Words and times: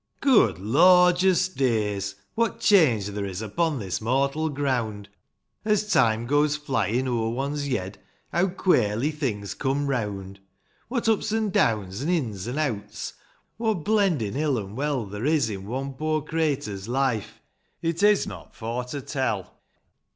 OOD 0.25 0.57
lorjus 0.57 1.47
days,' 1.47 2.15
what 2.33 2.59
change 2.59 3.05
there 3.09 3.23
is 3.23 3.39
Upon 3.39 3.77
this 3.77 4.01
mortal 4.01 4.49
ground; 4.49 5.09
As 5.63 5.91
time 5.93 6.25
goes 6.25 6.55
flyin' 6.57 7.07
o'er 7.07 7.29
one's 7.29 7.67
yed,' 7.69 7.99
Heaw 8.33 8.47
quarely 8.57 9.11
things 9.11 9.53
come 9.53 9.85
reawnd; 9.85 10.37
What 10.87 11.07
ups 11.07 11.31
an' 11.31 11.51
deawns, 11.51 12.01
an' 12.01 12.09
ins 12.09 12.47
an' 12.47 12.55
eawts;— 12.55 13.13
What 13.57 13.83
blendin' 13.85 14.35
ill 14.35 14.57
an' 14.57 14.75
well 14.75 15.05
There 15.05 15.27
is 15.27 15.51
i' 15.51 15.57
one 15.57 15.93
poor 15.93 16.23
crayter's' 16.23 16.87
life,— 16.87 17.39
It 17.83 18.01
is 18.01 18.25
not 18.25 18.55
for 18.55 18.83
to 18.85 19.01
tell 19.03 19.59